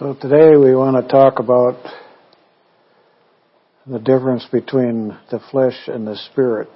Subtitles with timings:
[0.00, 1.76] So today we want to talk about
[3.86, 6.70] the difference between the flesh and the spirit.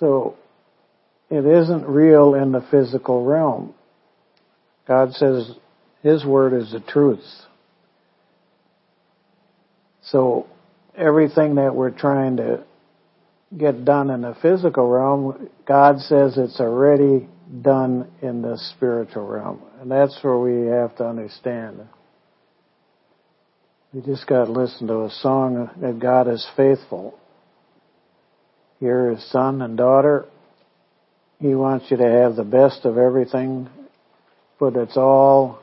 [0.00, 0.36] So
[1.28, 3.74] it isn't real in the physical realm.
[4.86, 5.50] God says
[6.02, 7.26] His word is the truth.
[10.04, 10.46] So
[10.96, 12.64] everything that we're trying to
[13.56, 17.28] get done in the physical realm, God says it's already
[17.62, 19.62] done in the spiritual realm.
[19.80, 21.80] And that's where we have to understand.
[23.92, 27.18] We just got to listen to a song that God is faithful.
[28.80, 30.26] You're his son and daughter.
[31.40, 33.68] He wants you to have the best of everything,
[34.60, 35.60] but it's all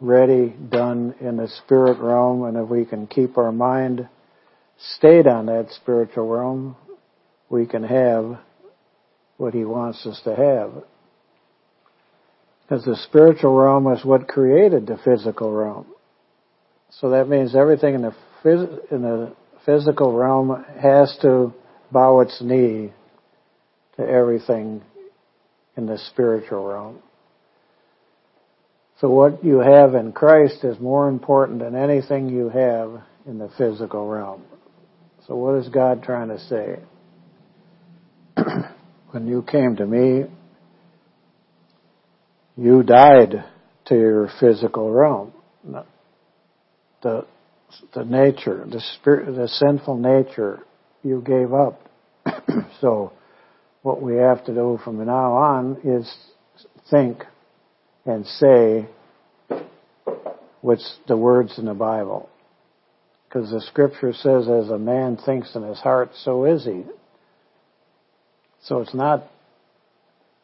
[0.00, 4.08] ready, done in the spirit realm, and if we can keep our mind
[4.96, 6.76] stayed on that spiritual realm,
[7.52, 8.38] we can have
[9.36, 10.72] what he wants us to have.
[12.62, 15.86] Because the spiritual realm is what created the physical realm.
[17.00, 19.34] So that means everything in the, phys- in the
[19.66, 21.52] physical realm has to
[21.90, 22.90] bow its knee
[23.96, 24.82] to everything
[25.76, 27.00] in the spiritual realm.
[28.98, 33.50] So what you have in Christ is more important than anything you have in the
[33.58, 34.42] physical realm.
[35.26, 36.78] So what is God trying to say?
[39.10, 40.24] when you came to me,
[42.56, 43.44] you died
[43.86, 45.32] to your physical realm.
[47.02, 47.26] The,
[47.94, 50.60] the nature, the spirit, the sinful nature
[51.02, 51.80] you gave up.
[52.80, 53.12] so
[53.82, 56.12] what we have to do from now on is
[56.90, 57.24] think
[58.04, 58.88] and say
[60.60, 62.28] what's the words in the Bible.
[63.28, 66.84] Because the scripture says, as a man thinks in his heart, so is he.
[68.62, 69.28] So it's not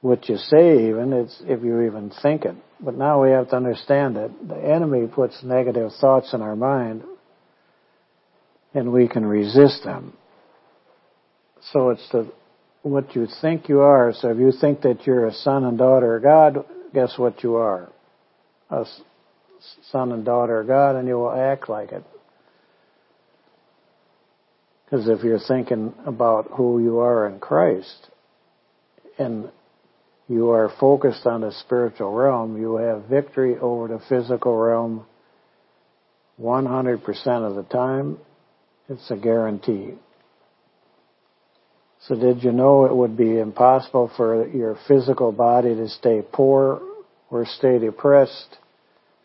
[0.00, 2.54] what you say even, it's if you even think it.
[2.80, 7.02] But now we have to understand that the enemy puts negative thoughts in our mind
[8.74, 10.16] and we can resist them.
[11.72, 12.30] So it's the,
[12.82, 14.12] what you think you are.
[14.14, 16.64] So if you think that you're a son and daughter of God,
[16.94, 17.90] guess what you are?
[18.70, 18.84] A
[19.90, 22.04] son and daughter of God and you will act like it.
[24.88, 28.08] Because if you're thinking about who you are in Christ
[29.18, 29.50] and
[30.28, 35.04] you are focused on the spiritual realm, you have victory over the physical realm
[36.40, 38.18] 100% of the time.
[38.88, 39.94] It's a guarantee.
[42.06, 46.80] So did you know it would be impossible for your physical body to stay poor
[47.30, 48.56] or stay depressed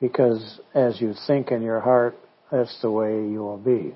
[0.01, 2.17] because as you think in your heart,
[2.51, 3.93] that's the way you will be.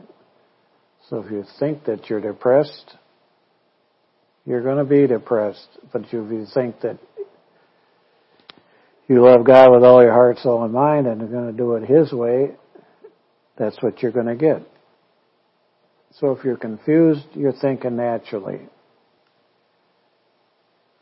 [1.09, 2.95] So if you think that you're depressed,
[4.45, 5.67] you're going to be depressed.
[5.93, 6.97] But if you think that
[9.07, 11.75] you love God with all your heart, soul, and mind and you're going to do
[11.75, 12.51] it His way,
[13.57, 14.61] that's what you're going to get.
[16.19, 18.61] So if you're confused, you're thinking naturally.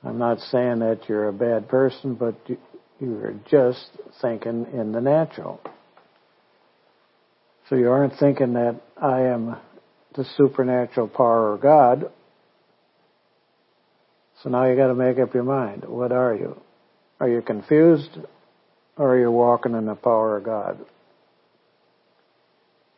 [0.03, 2.35] I'm not saying that you're a bad person, but
[2.99, 3.89] you're just
[4.21, 5.59] thinking in the natural.
[7.69, 9.55] So you aren't thinking that I am
[10.15, 12.11] the supernatural power of God.
[14.41, 15.85] So now you got to make up your mind.
[15.87, 16.59] What are you?
[17.19, 18.17] Are you confused
[18.97, 20.79] or are you walking in the power of God?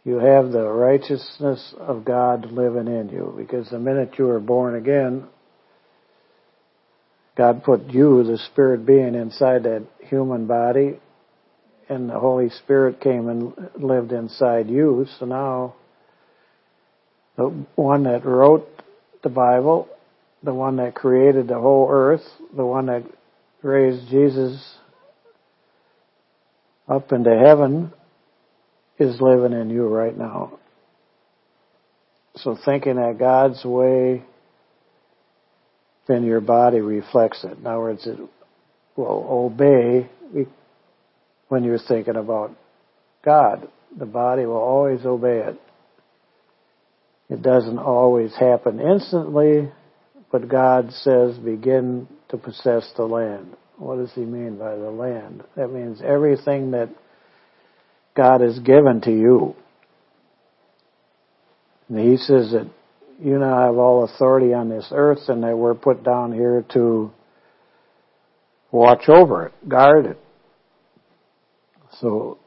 [0.04, 4.76] You have the righteousness of God living in you because the minute you were born
[4.76, 5.28] again,
[7.36, 11.00] God put you, the spirit being, inside that human body
[11.90, 15.06] and the Holy Spirit came and lived inside you.
[15.20, 15.76] So now
[17.38, 18.68] the one that wrote
[19.24, 19.88] the Bible,
[20.44, 22.24] the one that created the whole earth,
[22.56, 23.04] the one that
[23.62, 24.76] raised Jesus
[26.88, 27.94] up into heaven
[28.98, 30.60] is living in you right now.
[32.38, 34.24] So thinking that God's way,
[36.08, 37.58] then your body reflects it.
[37.58, 38.18] In other words, it
[38.96, 40.10] will obey
[41.50, 42.56] when you're thinking about
[43.24, 43.68] God.
[43.98, 45.60] The body will always obey it.
[47.30, 49.70] It doesn't always happen instantly,
[50.32, 53.56] but God says begin to possess the land.
[53.78, 55.44] What does he mean by the land?
[55.56, 56.90] That means everything that
[58.16, 59.56] God has given to you.
[61.90, 62.70] And he says that
[63.20, 67.12] you now have all authority on this earth and that we're put down here to
[68.72, 70.20] watch over it, guard it.
[72.00, 72.38] So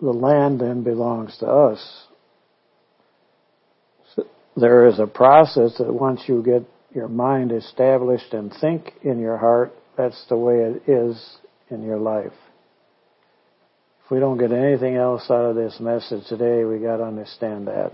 [0.00, 2.06] the land then belongs to us
[4.56, 6.64] there is a process that once you get
[6.94, 11.36] your mind established and think in your heart That's the way it is
[11.68, 12.32] in your life.
[14.04, 17.68] If we don't get anything else out of this message today, we got to understand
[17.68, 17.92] that.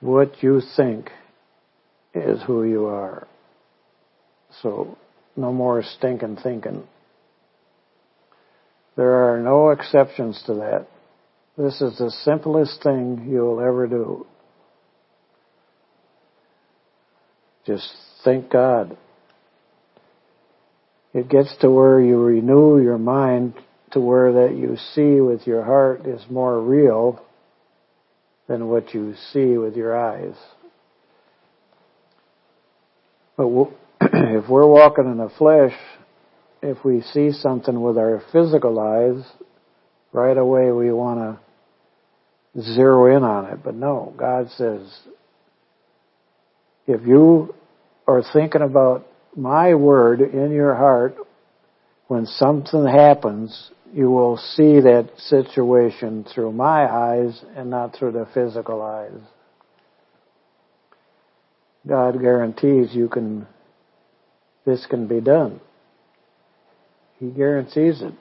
[0.00, 1.10] What you think
[2.14, 3.28] is who you are.
[4.62, 4.96] So,
[5.36, 6.84] no more stinking thinking.
[8.96, 10.86] There are no exceptions to that.
[11.56, 14.26] This is the simplest thing you'll ever do.
[17.66, 17.88] Just
[18.24, 18.96] thank God.
[21.14, 23.54] It gets to where you renew your mind
[23.92, 27.24] to where that you see with your heart is more real
[28.48, 30.34] than what you see with your eyes.
[33.38, 33.46] But
[34.02, 35.72] if we're walking in the flesh,
[36.62, 39.24] if we see something with our physical eyes,
[40.12, 41.45] right away we want to
[42.60, 43.62] zero in on it.
[43.62, 44.80] But no, God says,
[46.86, 47.54] if you
[48.06, 49.06] are thinking about
[49.36, 51.16] my word in your heart,
[52.08, 58.28] when something happens, you will see that situation through my eyes and not through the
[58.32, 59.20] physical eyes.
[61.86, 63.46] God guarantees you can,
[64.64, 65.60] this can be done.
[67.18, 68.14] He guarantees it.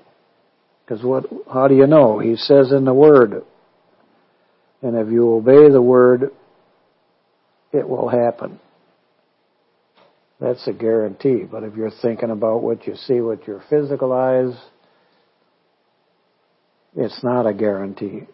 [0.85, 2.19] Because what, how do you know?
[2.19, 3.43] He says in the Word.
[4.85, 6.29] And if you obey the Word,
[7.73, 8.59] it will happen.
[10.39, 11.41] That's a guarantee.
[11.49, 14.53] But if you're thinking about what you see with your physical eyes,
[16.95, 18.27] it's not a guarantee.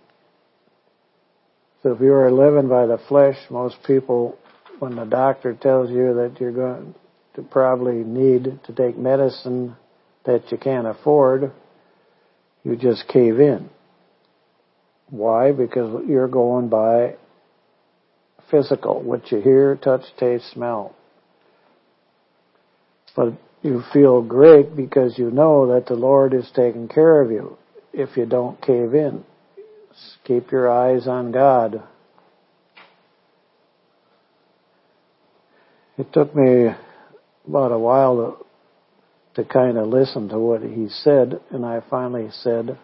[1.84, 4.38] So if you are living by the flesh, most people,
[4.80, 6.94] when the doctor tells you that you're going
[7.36, 9.78] to probably need to take medicine
[10.26, 11.54] that you can't afford,
[12.66, 13.70] you just cave in.
[15.12, 15.52] Why?
[15.52, 17.16] Because you're going by
[18.50, 20.96] physical, what you hear, touch, taste, smell.
[23.16, 27.58] But you feel great because you know that the Lord is taking care of you
[27.94, 29.24] if you don't cave in.
[30.24, 31.84] Keep your eyes on God.
[35.98, 36.70] It took me
[37.48, 38.46] about a while
[39.36, 42.78] to, to kind of listen to what he said, and I finally said,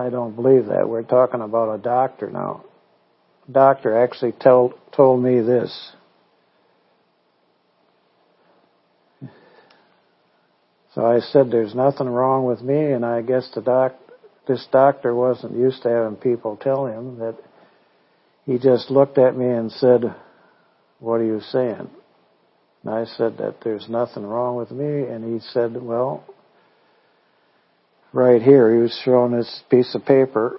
[0.00, 0.88] I don't believe that.
[0.88, 2.64] We're talking about a doctor now.
[3.50, 5.92] doctor actually told told me this.
[10.94, 13.94] So I said, there's nothing wrong with me, and I guess the doc,
[14.48, 17.36] this doctor wasn't used to having people tell him that
[18.44, 20.02] he just looked at me and said,
[20.98, 21.88] what are you saying?
[22.82, 26.24] And I said that there's nothing wrong with me, and he said, well,
[28.12, 30.58] right here, he was showing this piece of paper,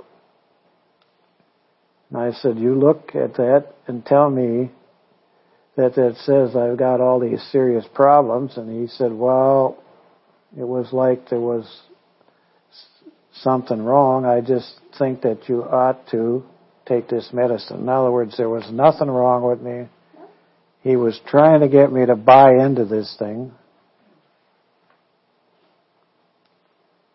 [2.09, 4.71] and I said, you look at that and tell me
[5.77, 9.81] that that says I've got all these serious problems, and he said, well,
[10.57, 11.65] it was like there was
[13.33, 14.25] something wrong.
[14.25, 16.43] I just think that you ought to
[16.85, 17.81] take this medicine.
[17.81, 19.87] In other words, there was nothing wrong with me.
[20.81, 23.53] He was trying to get me to buy into this thing.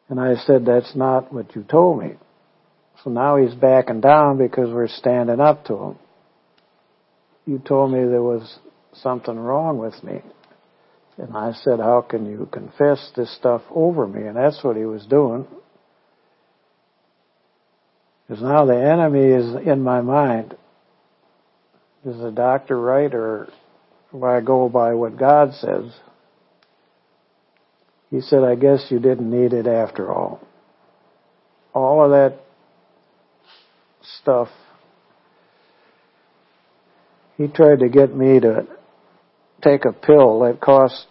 [0.09, 2.13] And I said, that's not what you told me.
[3.03, 5.99] So now he's backing down because we're standing up to him.
[7.45, 8.59] You told me there was
[8.95, 10.23] something wrong with me.
[11.19, 14.27] And I said, How can you confess this stuff over me?
[14.27, 15.47] And that's what he was doing.
[18.27, 20.57] Because now the enemy is in my mind.
[22.05, 23.49] Is the doctor right or
[24.13, 25.93] do I go by what God says?
[28.11, 30.41] He said, I guess you didn't need it after all.
[31.75, 32.41] All of that
[34.21, 34.49] stuff,
[37.37, 38.67] he tried to get me to
[39.63, 41.07] take a pill that cost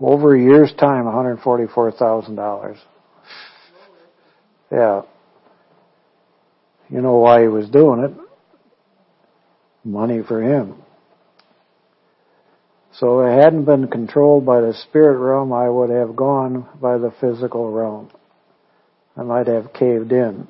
[0.00, 2.78] over a year's time $144,000.
[4.70, 5.02] Yeah.
[6.88, 8.12] You know why he was doing it.
[9.84, 10.76] Money for him.
[13.02, 16.98] So if it hadn't been controlled by the spirit realm, I would have gone by
[16.98, 18.12] the physical realm.
[19.16, 20.46] I might have caved in.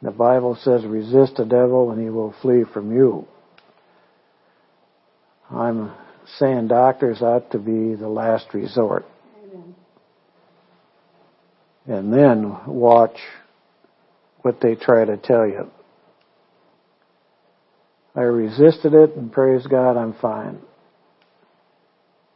[0.00, 3.26] The Bible says, resist the devil and he will flee from you.
[5.50, 5.92] I'm
[6.38, 9.04] saying doctors ought to be the last resort.
[11.88, 13.18] And then watch
[14.42, 15.68] what they try to tell you.
[18.14, 20.60] I resisted it and praise God I'm fine.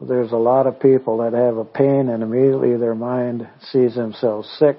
[0.07, 4.49] There's a lot of people that have a pain and immediately their mind sees themselves
[4.59, 4.77] sick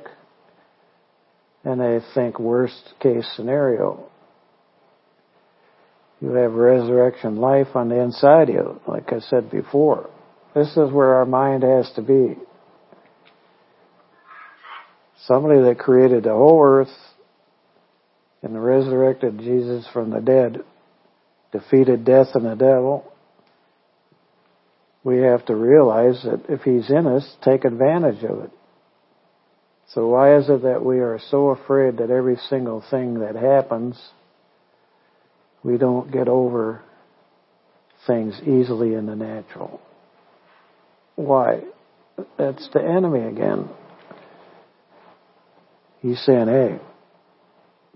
[1.63, 4.09] and they think worst case scenario.
[6.19, 10.09] You have resurrection life on the inside of you, like I said before.
[10.53, 12.35] This is where our mind has to be.
[15.25, 16.95] Somebody that created the whole earth
[18.41, 20.63] and resurrected Jesus from the dead,
[21.53, 23.12] defeated death and the devil,
[25.03, 28.51] we have to realize that if He's in us, take advantage of it.
[29.93, 33.99] So why is it that we are so afraid that every single thing that happens,
[35.63, 36.81] we don't get over
[38.07, 39.79] things easily in the natural?
[41.15, 41.61] Why?
[42.37, 43.69] That's the enemy again.
[45.99, 46.79] He's saying, hey,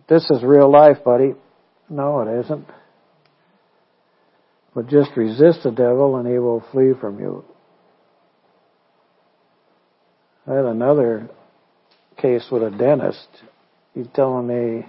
[0.08, 1.34] this is real life, buddy.
[1.90, 2.68] No, it isn't.
[4.78, 7.44] But just resist the devil and he will flee from you.
[10.46, 11.32] I had another
[12.16, 13.28] case with a dentist.
[13.96, 14.86] He's telling me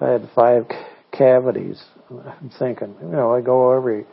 [0.00, 0.68] I had five
[1.12, 1.84] cavities.
[2.10, 4.06] I'm thinking, you know, I go every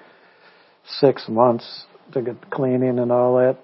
[1.00, 3.60] six months to get cleaning and all that.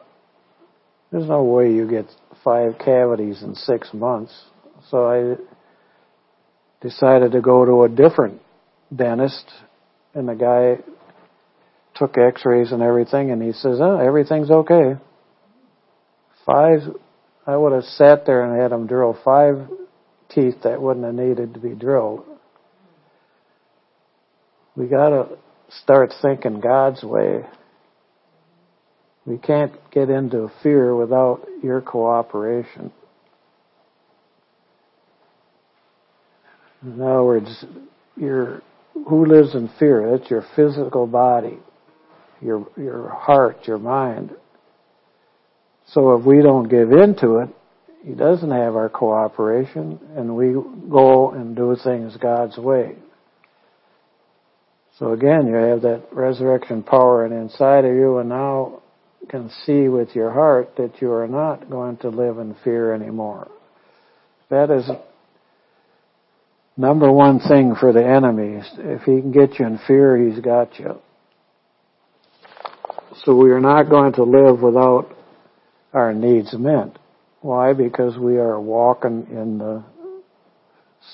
[1.12, 2.06] There's no way you get
[2.42, 4.34] five cavities in six months.
[4.90, 5.36] So I
[6.80, 8.42] decided to go to a different
[8.96, 9.44] dentist
[10.15, 10.81] and the guy
[11.95, 14.95] took x-rays and everything and he says, oh, everything's okay.
[16.45, 16.79] Five
[17.48, 19.67] I would have sat there and had him drill five
[20.29, 22.25] teeth that wouldn't have needed to be drilled.
[24.75, 25.38] We gotta
[25.84, 27.45] start thinking God's way.
[29.25, 32.91] We can't get into fear without your cooperation.
[36.84, 37.65] In other words,
[38.17, 38.62] your
[39.08, 40.18] who lives in fear?
[40.18, 41.60] That's your physical body,
[42.42, 44.32] your your heart, your mind.
[45.88, 47.50] So if we don't give in to it,
[48.04, 50.54] he doesn't have our cooperation and we
[50.90, 52.96] go and do things God's way.
[54.98, 58.82] So again, you have that resurrection power and inside of you and now
[59.30, 63.50] can see with your heart that you are not going to live in fear anymore.
[64.50, 64.90] That is
[66.77, 68.62] number one thing for the enemy.
[68.77, 71.00] If he can get you in fear, he's got you.
[73.24, 75.08] So we are not going to live without
[75.94, 76.98] our needs met.
[77.41, 77.74] Why?
[77.74, 79.84] Because we are walking in the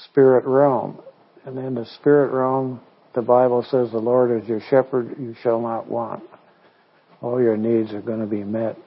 [0.06, 1.00] spirit realm.
[1.46, 2.82] And in the spirit realm,
[3.14, 6.24] the Bible says the Lord is your shepherd, you shall not want.
[7.22, 8.78] All your needs are going to be met.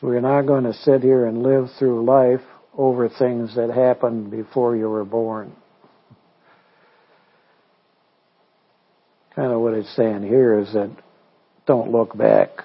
[0.00, 2.40] So we're not going to sit here and live through life
[2.76, 5.52] over things that happened before you were born.
[9.34, 10.90] Kind of what it's saying here is that
[11.66, 12.64] don't look back.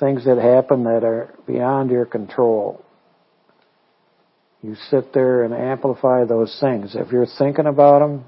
[0.00, 2.82] things that happen that are beyond your control.
[4.62, 6.96] You sit there and amplify those things.
[6.96, 8.24] If you're thinking about them,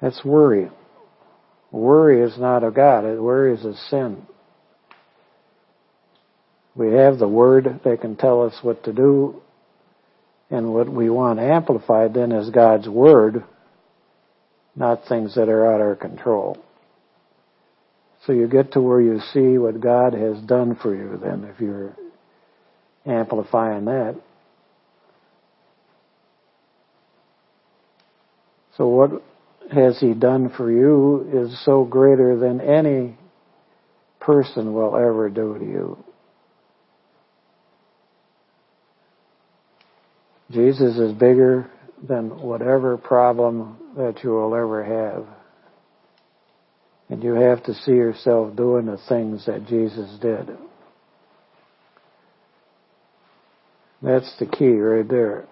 [0.00, 0.70] that's worry.
[1.72, 3.04] Worry is not of God.
[3.04, 4.26] Worry is a sin.
[6.74, 9.40] We have the Word that can tell us what to do,
[10.50, 13.44] and what we want amplified then is God's Word,
[14.74, 16.58] not things that are out of our control.
[18.26, 21.60] So you get to where you see what God has done for you then if
[21.60, 21.94] you're
[23.06, 24.16] amplifying that.
[28.76, 29.22] So what
[29.72, 33.16] has He done for you is so greater than any
[34.20, 36.04] person will ever do to you.
[40.54, 41.68] Jesus is bigger
[42.06, 45.26] than whatever problem that you will ever have.
[47.10, 50.56] And you have to see yourself doing the things that Jesus did.
[54.02, 55.46] That's the key right there.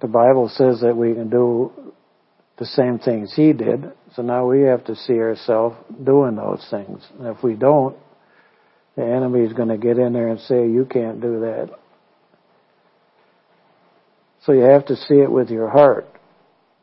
[0.00, 1.72] The Bible says that we can do
[2.58, 7.02] the same things He did, so now we have to see ourselves doing those things.
[7.18, 7.96] And if we don't,
[8.96, 11.70] the enemy is going to get in there and say, you can't do that.
[14.44, 16.06] So you have to see it with your heart.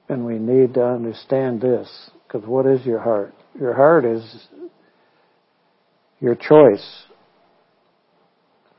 [0.10, 1.90] And we need to understand this.
[2.28, 3.34] Because what is your heart?
[3.60, 4.24] Your heart is
[6.20, 7.06] your choice.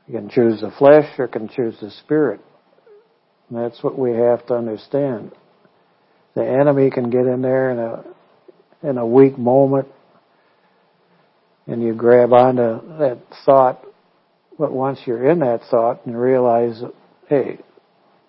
[0.07, 2.41] You can choose the flesh or can choose the spirit.
[3.49, 5.31] And that's what we have to understand.
[6.35, 8.03] The enemy can get in there in a
[8.89, 9.87] in a weak moment
[11.67, 13.85] and you grab onto that thought,
[14.59, 16.81] but once you're in that thought and realize,
[17.29, 17.59] hey,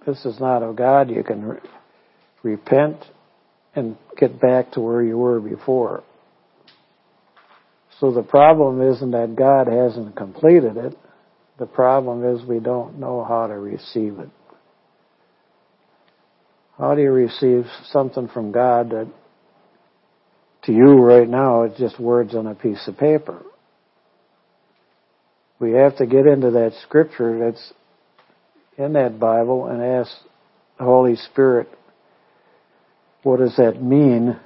[0.07, 1.61] this is not of God, you can re-
[2.43, 3.05] repent
[3.75, 6.05] and get back to where you were before.
[8.01, 10.99] So the problem isn't that God hasn't completed it.
[11.59, 14.29] The problem is we don't know how to receive it.
[16.79, 19.09] How do you receive something from God that
[20.65, 23.43] to you right now it's just words on a piece of paper?
[25.61, 27.73] We have to get into that scripture that's
[28.77, 30.11] in that Bible and ask
[30.79, 31.69] the Holy Spirit,
[33.23, 34.39] what does that mean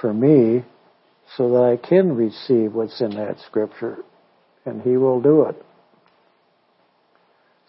[0.00, 0.64] for me
[1.36, 3.98] so that I can receive what's in that scripture?
[4.64, 5.64] And He will do it.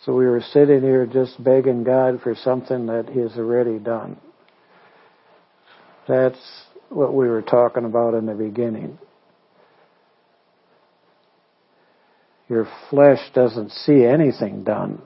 [0.06, 4.18] So we were sitting here just begging God for something that He has already done.
[6.08, 6.40] That's
[6.90, 8.98] what we were talking about in the beginning.
[12.48, 15.04] Your flesh doesn't see anything done,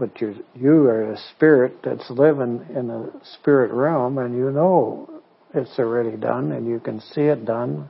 [0.00, 5.22] but you you are a spirit that's living in the spirit realm, and you know
[5.54, 7.88] it's already done, and you can see it done,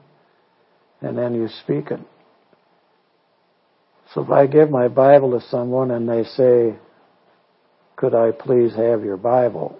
[1.01, 2.01] and then you speak it.
[4.13, 6.77] So if I give my Bible to someone and they say,
[7.95, 9.79] could I please have your Bible?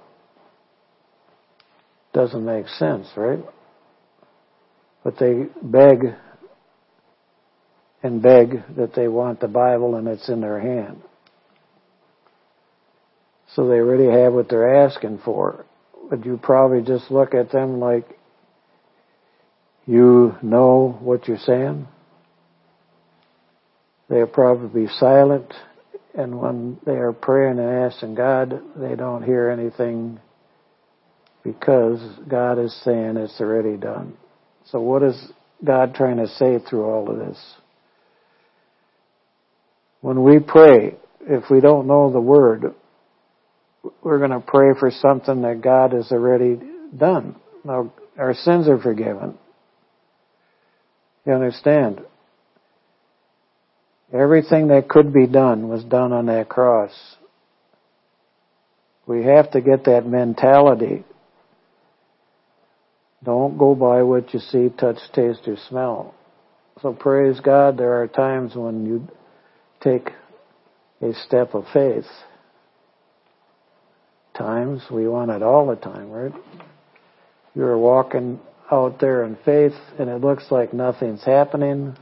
[2.13, 3.41] Doesn't make sense, right?
[5.03, 6.15] But they beg
[8.03, 11.03] and beg that they want the Bible and it's in their hand.
[13.55, 15.65] So they already have what they're asking for.
[16.09, 18.07] But you probably just look at them like,
[19.87, 21.87] you know what you're saying?
[24.09, 25.55] They'll probably be silent,
[26.17, 30.19] and when they are praying and asking God, they don't hear anything
[31.45, 34.17] because God is saying it's already done.
[34.67, 35.33] So what is
[35.65, 37.39] God trying to say through all of this?
[40.01, 42.75] When we pray, if we don't know the word,
[44.03, 46.59] we're going to pray for something that God has already
[46.97, 47.37] done.
[47.65, 49.39] Now, our sins are forgiven.
[51.27, 52.01] You understand?
[54.13, 56.91] Everything that could be done was done on that cross.
[59.07, 61.05] We have to get that mentality.
[63.23, 66.15] Don't go by what you see, touch, taste, or smell.
[66.81, 69.09] So praise God, there are times when you
[69.83, 70.11] take
[71.03, 72.07] a step of faith.
[74.37, 76.33] Times we want it all the time, right?
[77.55, 78.41] You're walking
[78.71, 81.97] out there in faith and it looks like nothing's happening.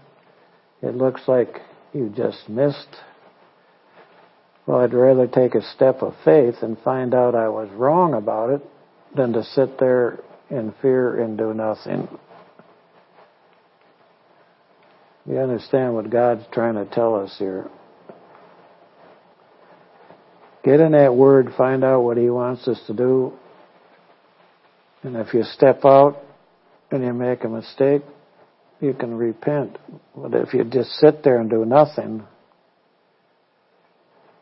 [0.82, 1.60] It looks like
[1.92, 2.96] you just missed.
[4.66, 8.50] Well, I'd rather take a step of faith and find out I was wrong about
[8.50, 8.62] it
[9.16, 12.08] than to sit there in fear and do nothing.
[15.26, 17.68] You understand what God's trying to tell us here.
[20.64, 23.32] Get in that word, find out what He wants us to do.
[25.02, 26.20] And if you step out
[26.90, 28.02] and you make a mistake,
[28.80, 29.78] you can repent.
[30.16, 32.24] But if you just sit there and do nothing,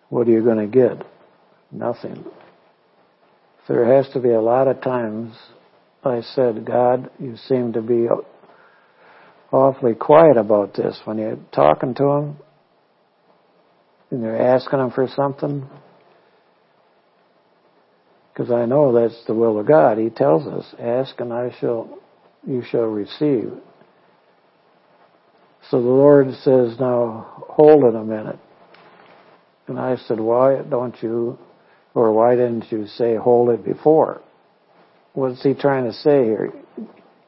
[0.09, 1.07] what are you going to get?
[1.71, 2.25] Nothing.
[3.69, 5.35] There has to be a lot of times
[6.05, 8.07] I said, God, you seem to be
[9.51, 10.99] awfully quiet about this.
[11.05, 12.37] When you're talking to him
[14.11, 15.69] and you're asking him for something,
[18.37, 19.97] because I know that's the will of God.
[19.97, 21.99] He tells us, ask and I shall,
[22.47, 23.51] you shall receive.
[25.71, 28.39] So the Lord says, now hold it a minute.
[29.69, 31.39] And I said, why don't you,
[31.95, 34.21] or why didn't you say hold it before?
[35.15, 36.53] What's he trying to say here?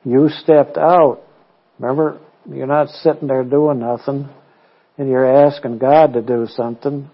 [0.05, 1.23] You stepped out.
[1.79, 4.29] Remember, you're not sitting there doing nothing
[4.99, 7.09] and you're asking God to do something.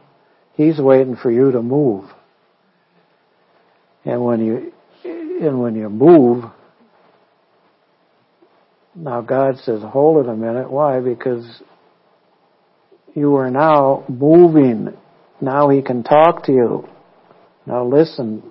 [0.54, 2.10] He's waiting for you to move.
[4.04, 4.72] And when you,
[5.04, 6.44] and when you move,
[8.94, 10.70] now God says, hold it a minute.
[10.70, 11.00] Why?
[11.00, 11.62] Because
[13.14, 14.96] you are now moving.
[15.40, 16.88] Now He can talk to you.
[17.66, 18.42] Now listen.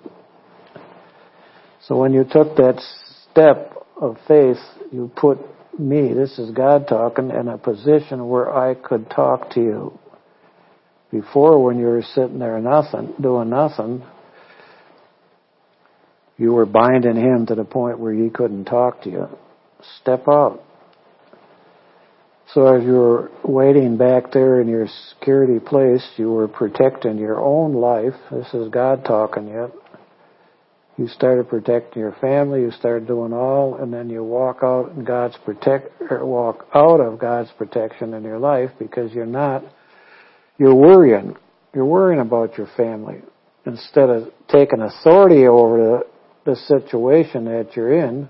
[1.87, 2.81] So when you took that
[3.29, 4.57] step of faith,
[4.91, 5.37] you put
[5.79, 9.99] me, this is God talking, in a position where I could talk to you.
[11.11, 14.03] Before when you were sitting there nothing, doing nothing,
[16.43, 19.27] you were binding him to the point where he couldn't talk to you
[20.01, 20.61] step out.
[22.53, 27.39] So as you were waiting back there in your security place, you were protecting your
[27.39, 28.13] own life.
[28.29, 29.71] This is God talking yet.
[30.97, 35.03] You started protecting your family, you started doing all, and then you walk out in
[35.03, 39.63] God's protect, or walk out of God's protection in your life because you're not,
[40.59, 41.35] you're worrying.
[41.73, 43.21] You're worrying about your family.
[43.65, 46.03] Instead of taking authority over
[46.45, 48.29] the, situation that you're in,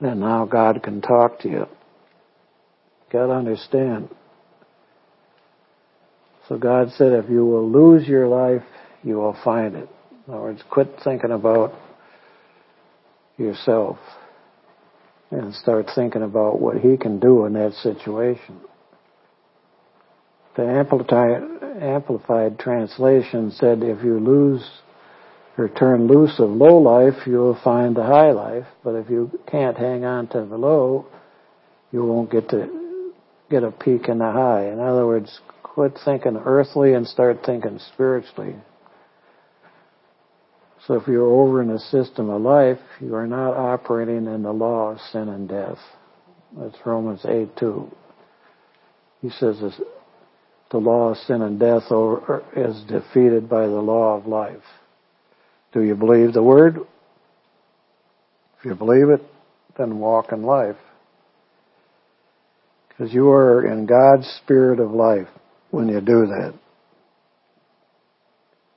[0.00, 1.66] then now God can talk to you.
[3.10, 4.10] Got to understand.
[6.48, 8.62] So God said, if you will lose your life,
[9.02, 9.88] you will find it.
[10.26, 11.72] In other words, quit thinking about
[13.36, 13.98] yourself
[15.30, 18.60] and start thinking about what He can do in that situation.
[20.56, 21.42] The amplified,
[21.80, 24.68] amplified translation said, if you lose
[25.58, 28.66] or turn loose of low life, you will find the high life.
[28.84, 31.06] But if you can't hang on to the low,
[31.90, 33.12] you won't get to
[33.50, 34.70] get a peak in the high.
[34.70, 38.54] In other words, quit thinking earthly and start thinking spiritually.
[40.86, 44.52] So if you're over in the system of life, you are not operating in the
[44.52, 45.78] law of sin and death.
[46.56, 47.90] That's Romans 8 2.
[49.22, 49.56] He says
[50.70, 51.90] the law of sin and death
[52.56, 54.62] is defeated by the law of life.
[55.72, 56.78] Do you believe the word?
[58.58, 59.22] If you believe it,
[59.76, 60.76] then walk in life.
[62.88, 65.28] Because you are in God's spirit of life
[65.70, 66.54] when you do that.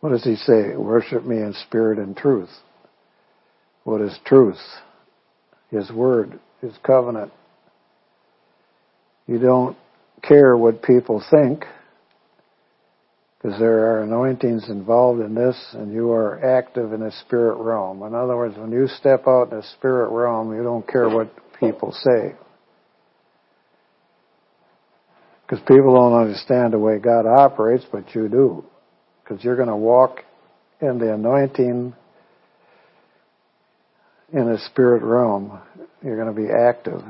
[0.01, 0.75] What does he say?
[0.75, 2.49] Worship me in spirit and truth.
[3.83, 4.59] What is truth?
[5.69, 7.31] His word, his covenant.
[9.27, 9.77] You don't
[10.21, 11.63] care what people think
[13.41, 18.03] because there are anointings involved in this and you are active in the spirit realm.
[18.03, 21.31] In other words, when you step out in the spirit realm, you don't care what
[21.59, 22.35] people say.
[25.41, 28.63] Because people don't understand the way God operates, but you do.
[29.23, 30.19] Because you're going to walk
[30.79, 31.95] in the anointing
[34.33, 35.59] in the spirit realm.
[36.03, 37.01] You're going to be active.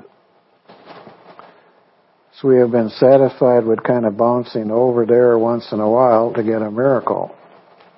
[2.41, 6.33] So we have been satisfied with kind of bouncing over there once in a while
[6.33, 7.35] to get a miracle.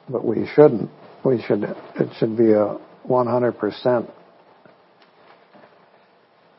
[0.10, 0.90] But we shouldn't.
[1.24, 2.78] We should, it should be a
[3.08, 4.12] 100%.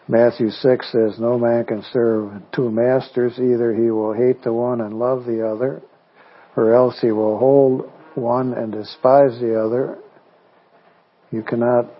[0.08, 3.34] Matthew 6 says, No man can serve two masters.
[3.38, 5.82] Either he will hate the one and love the other,
[6.56, 9.98] or else he will hold one and despise the other.
[11.30, 11.90] You cannot,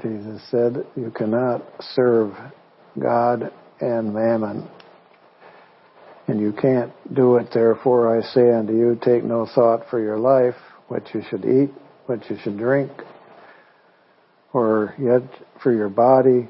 [0.00, 1.62] Jesus said, you cannot
[1.94, 2.32] serve
[2.98, 4.68] God and mammon.
[6.28, 10.18] And you can't do it, therefore I say unto you, take no thought for your
[10.18, 10.54] life,
[10.88, 11.70] what you should eat,
[12.06, 12.92] what you should drink,
[14.52, 15.22] or yet
[15.62, 16.48] for your body,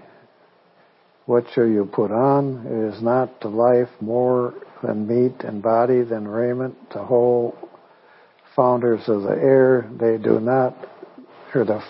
[1.25, 2.67] what shall you put on?
[2.67, 6.75] It is not to life more than meat and body than raiment.
[6.93, 7.57] The whole
[8.55, 10.77] founders of the air, they do not,
[11.55, 11.83] or the,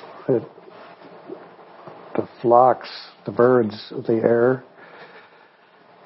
[2.15, 2.91] the flocks,
[3.25, 4.63] the birds of the air,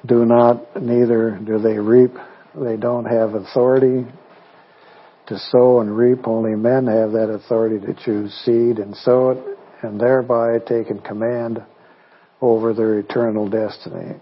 [0.05, 2.11] do not, neither do they reap.
[2.55, 4.05] They don't have authority
[5.27, 6.27] to sow and reap.
[6.27, 11.63] Only men have that authority to choose seed and sow it, and thereby taking command
[12.41, 14.19] over their eternal destiny.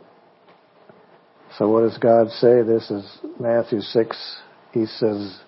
[1.57, 2.63] So what does God say?
[2.63, 3.05] This is
[3.39, 4.41] Matthew 6.
[4.73, 5.39] He says,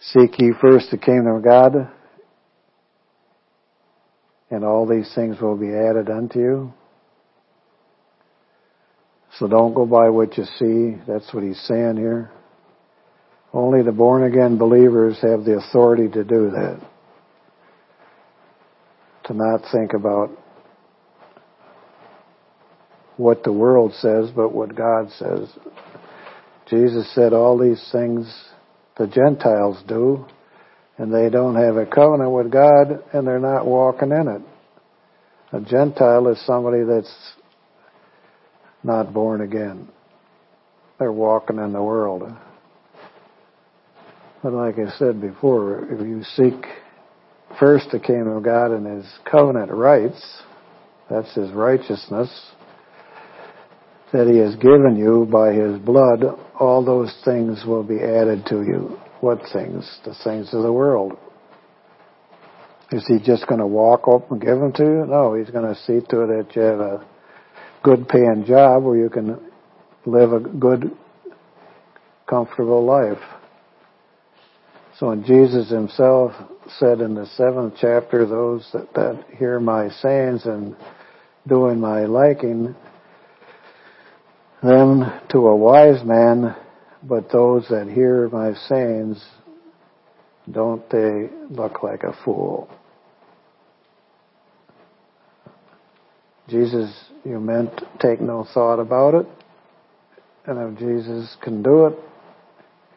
[0.00, 1.90] Seek ye first the kingdom of God,
[4.50, 6.72] and all these things will be added unto you.
[9.40, 11.00] So don't go by what you see.
[11.08, 12.30] That's what he's saying here.
[13.54, 16.78] Only the born again believers have the authority to do that.
[19.24, 20.28] To not think about
[23.16, 25.48] what the world says, but what God says.
[26.68, 28.26] Jesus said all these things
[28.98, 30.26] the Gentiles do,
[30.98, 34.42] and they don't have a covenant with God, and they're not walking in it.
[35.52, 37.32] A Gentile is somebody that's
[38.82, 39.88] not born again.
[40.98, 42.22] They're walking in the world.
[44.42, 46.54] But like I said before, if you seek
[47.58, 50.42] first the kingdom of God and His covenant rights,
[51.10, 52.30] that's His righteousness,
[54.12, 56.22] that He has given you by His blood,
[56.58, 58.98] all those things will be added to you.
[59.20, 60.00] What things?
[60.04, 61.18] The things of the world.
[62.92, 65.06] Is He just going to walk up and give them to you?
[65.06, 67.06] No, He's going to see to it that you have a
[67.82, 69.40] good paying job where you can
[70.06, 70.96] live a good,
[72.28, 73.22] comfortable life.
[74.98, 76.32] So when Jesus himself
[76.78, 80.76] said in the seventh chapter, those that, that hear my sayings and
[81.48, 82.74] doing my liking,
[84.62, 86.54] them to a wise man,
[87.02, 89.24] but those that hear my sayings,
[90.50, 92.68] don't they look like a fool?
[96.50, 96.92] Jesus,
[97.24, 99.26] you meant take no thought about it.
[100.46, 101.98] And if Jesus can do it,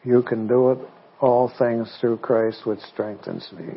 [0.04, 0.78] you can do it.
[1.20, 3.74] All things through Christ which strengthens me.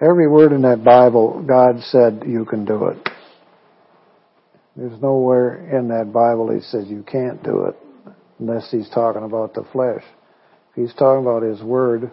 [0.00, 3.08] Every word in that Bible, God said you can do it.
[4.74, 7.76] There's nowhere in that Bible he says you can't do it
[8.40, 10.02] unless he's talking about the flesh.
[10.70, 12.10] If he's talking about his word,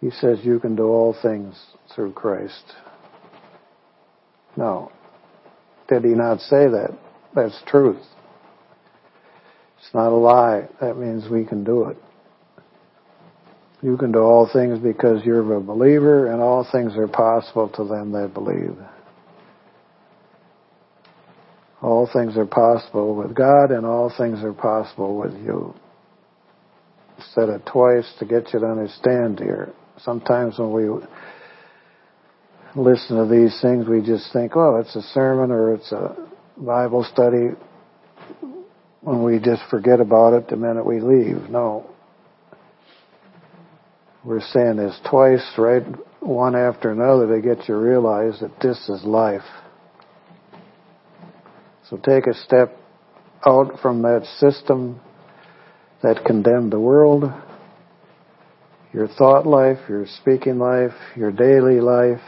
[0.00, 1.54] he says you can do all things
[1.94, 2.64] through Christ.
[4.56, 4.92] No.
[5.88, 6.98] Did he not say that?
[7.34, 8.02] That's truth.
[9.78, 10.68] It's not a lie.
[10.80, 11.96] That means we can do it.
[13.82, 17.84] You can do all things because you're a believer, and all things are possible to
[17.84, 18.76] them that believe.
[21.82, 25.74] All things are possible with God, and all things are possible with you.
[27.34, 29.72] Said it twice to get you to understand here.
[29.98, 30.88] Sometimes when we
[32.74, 36.16] listen to these things, we just think, oh, it's a sermon or it's a
[36.56, 37.50] Bible study.
[39.00, 41.50] When we just forget about it the minute we leave.
[41.50, 41.90] No.
[44.24, 45.82] We're saying this twice, right?
[46.20, 49.42] One after another to get you to realize that this is life.
[51.90, 52.76] So take a step
[53.44, 55.00] out from that system
[56.02, 57.24] that condemned the world,
[58.92, 62.20] your thought life, your speaking life, your daily life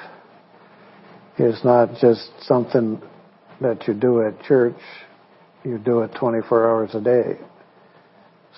[1.39, 3.01] is not just something
[3.61, 4.79] that you do at church.
[5.65, 7.39] You do it 24 hours a day.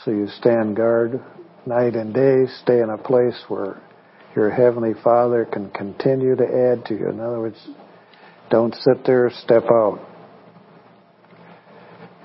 [0.05, 1.21] So you stand guard
[1.65, 3.81] night and day, stay in a place where
[4.35, 7.09] your Heavenly Father can continue to add to you.
[7.09, 7.69] In other words,
[8.51, 10.01] don't sit there, step out.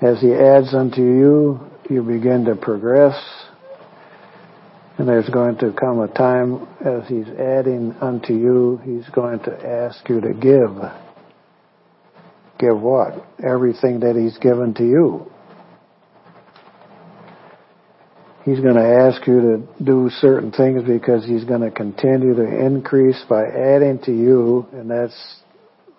[0.00, 3.16] As He adds unto you, you begin to progress.
[5.02, 9.50] And there's going to come a time as He's adding unto you, He's going to
[9.50, 10.78] ask you to give.
[12.60, 13.26] Give what?
[13.44, 15.28] Everything that He's given to you.
[18.44, 22.64] He's going to ask you to do certain things because he's going to continue to
[22.64, 25.40] increase by adding to you, and that's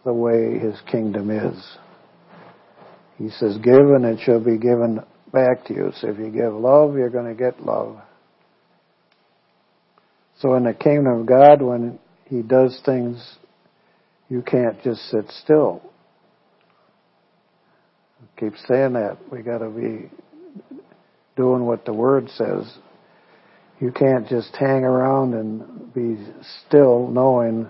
[0.05, 1.61] the way his kingdom is.
[3.17, 5.01] He says, give and it shall be given
[5.33, 5.91] back to you.
[5.99, 7.99] So if you give love, you're going to get love.
[10.43, 13.37] So in the kingdom of God, when he does things,
[14.27, 15.81] you can't just sit still.
[18.21, 19.19] I keep saying that.
[19.31, 20.11] We got to be
[21.37, 22.77] doing what the Word says.
[23.79, 26.21] You can't just hang around and be
[26.67, 27.69] still knowing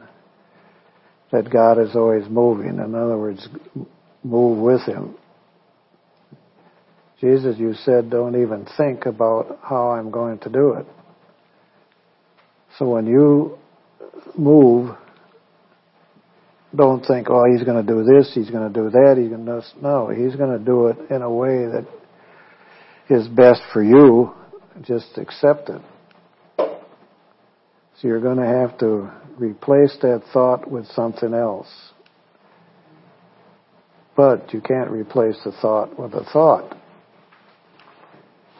[1.31, 2.79] that God is always moving.
[2.79, 3.47] In other words,
[4.23, 5.15] move with Him.
[7.21, 10.87] Jesus, you said, don't even think about how I'm going to do it.
[12.79, 13.57] So when you
[14.37, 14.95] move,
[16.75, 19.45] don't think, oh, he's going to do this, he's going to do that, he's going
[19.45, 21.85] to, no, he's going to do it in a way that
[23.09, 24.33] is best for you,
[24.81, 25.81] just accept it.
[26.57, 31.67] So you're going to have to replace that thought with something else.
[34.15, 36.75] But you can't replace the thought with a thought.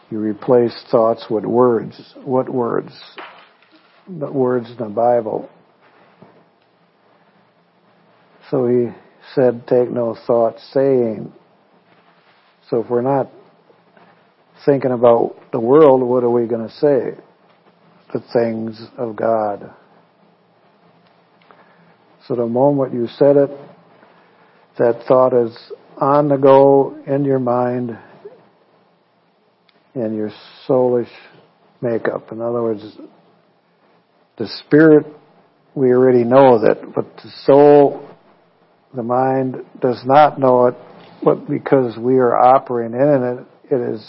[0.10, 2.14] You replace thoughts with words.
[2.24, 2.92] What words?
[4.08, 5.50] The words in the Bible.
[8.52, 8.90] So he
[9.34, 11.32] said, take no thought saying.
[12.70, 13.30] So if we're not
[14.66, 17.18] thinking about the world, what are we going to say?
[18.14, 19.74] The things of God.
[22.28, 23.50] So the moment you said it,
[24.78, 25.56] that thought is
[25.98, 27.98] on the go in your mind
[29.94, 30.32] and your
[30.68, 31.12] soulish
[31.82, 32.32] makeup.
[32.32, 32.84] In other words,
[34.38, 35.06] the spirit,
[35.76, 38.08] we already know that, but the soul,
[38.96, 40.76] the mind does not know it,
[41.24, 44.06] but because we are operating in it, it is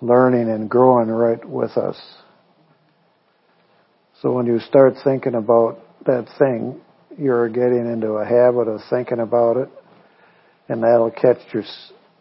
[0.00, 2.00] learning and growing right with us.
[4.22, 6.80] So when you start thinking about that thing,
[7.18, 9.68] you're getting into a habit of thinking about it,
[10.68, 11.62] and that'll catch your,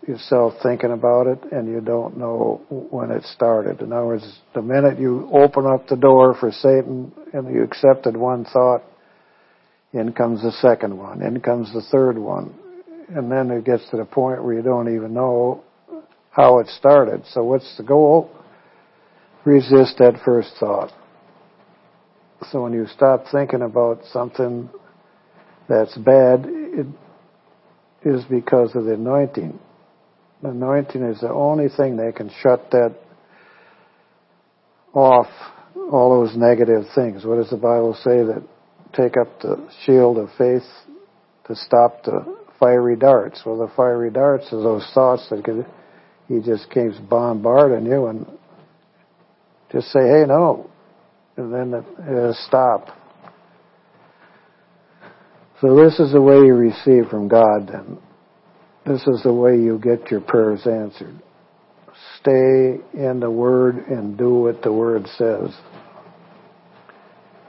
[0.08, 3.82] yourself thinking about it, and you don't know when it started.
[3.82, 8.18] In other words, the minute you open up the door for Satan and you accepted
[8.18, 8.84] one thought,
[9.94, 12.54] in comes the second one, in comes the third one,
[13.10, 15.64] and then it gets to the point where you don't even know
[16.32, 17.24] how it started.
[17.28, 18.30] So what's the goal?
[19.46, 20.92] Resist that first thought.
[22.52, 24.70] So when you stop thinking about something
[25.70, 26.88] that's bad, it
[28.04, 29.60] is because of the anointing.
[30.44, 32.96] Anointing is the only thing that can shut that
[34.94, 35.28] off,
[35.76, 37.26] all those negative things.
[37.26, 38.44] What does the Bible say that
[38.94, 40.64] take up the shield of faith
[41.48, 43.42] to stop the fiery darts?
[43.46, 45.66] Well, the fiery darts are those thoughts that could
[46.28, 48.26] he just keeps bombarding you and
[49.72, 50.70] just say, hey, no.
[51.36, 52.88] And then it, stop.
[55.62, 57.98] So this is the way you receive from God then.
[58.86, 61.22] This is the way you get your prayers answered.
[62.20, 65.56] Stay in the Word and do what the Word says.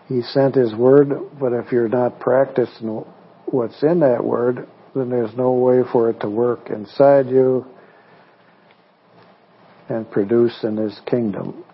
[0.09, 3.05] He sent His Word, but if you're not practicing
[3.47, 7.67] what's in that Word, then there's no way for it to work inside you
[9.89, 11.65] and produce in His kingdom.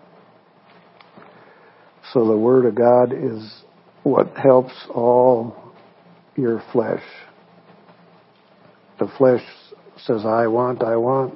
[2.13, 3.63] So the Word of God is
[4.03, 5.55] what helps all
[6.35, 7.03] your flesh.
[9.01, 9.41] The flesh
[10.05, 11.33] says, I want, I want.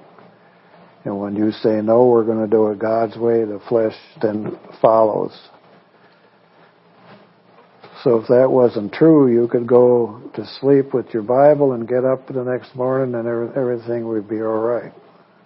[1.04, 4.56] And when you say, no, we're going to do it God's way, the flesh then
[4.80, 5.36] follows.
[8.04, 12.06] So if that wasn't true, you could go to sleep with your Bible and get
[12.06, 14.94] up the next morning and everything would be alright.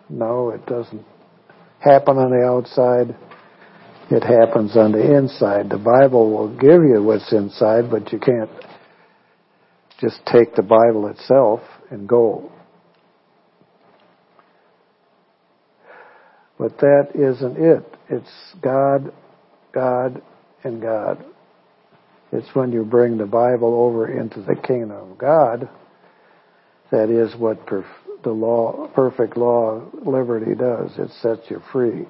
[0.10, 1.06] No, it doesn't
[1.80, 3.16] happen on the outside.
[4.12, 5.70] It happens on the inside.
[5.70, 8.50] The Bible will give you what's inside, but you can't
[10.02, 12.52] just take the Bible itself and go.
[16.58, 17.84] But that isn't it.
[18.10, 18.30] It's
[18.62, 19.14] God,
[19.72, 20.22] God,
[20.64, 21.24] and God.
[22.32, 25.70] It's when you bring the Bible over into the kingdom of God
[26.92, 27.86] that is what perf-
[28.24, 30.92] the law, perfect law of liberty does.
[30.98, 32.08] It sets you free.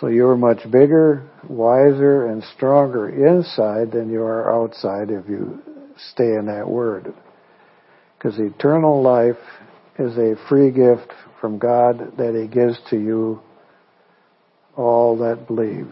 [0.00, 5.60] So you're much bigger, wiser, and stronger inside than you are outside if you
[6.12, 7.12] stay in that word.
[8.16, 9.36] Because eternal life
[9.98, 13.40] is a free gift from God that He gives to you
[14.76, 15.88] all that believe.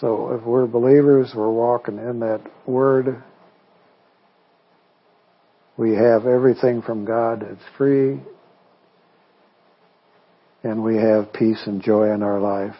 [0.00, 3.22] So if we're believers, we're walking in that word.
[5.76, 8.20] We have everything from God that's free.
[10.62, 12.76] And we have peace and joy in our life.